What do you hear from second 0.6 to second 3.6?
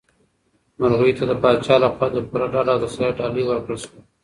مرغۍ ته د پاچا لخوا د پوره ډاډ او تسلیت ډالۍ